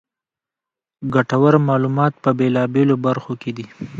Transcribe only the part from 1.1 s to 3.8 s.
ګټورمعلومات په بېلا بېلو برخو کې دي.